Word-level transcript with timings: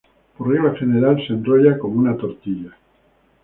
Por 0.35 0.49
regla 0.49 0.73
general 0.79 1.17
se 1.27 1.33
enrolla 1.33 1.77
como 1.77 1.99
una 1.99 2.17
tortilla. 2.17 2.75